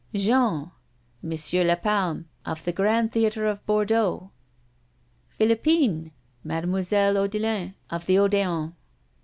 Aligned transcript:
Jean 0.15 0.71
M. 1.23 1.29
Lapalme, 1.29 2.25
of 2.43 2.65
the 2.65 2.71
Grand 2.73 3.11
Theater 3.11 3.45
of 3.45 3.63
Bordeaux. 3.67 4.31
Philippine 5.27 6.11
Mademoiselle 6.43 7.17
Odelin, 7.17 7.75
of 7.91 8.07
the 8.07 8.15
Odéon. 8.15 8.73